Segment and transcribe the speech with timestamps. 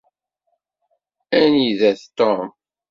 [1.41, 2.41] Anida-t Tom?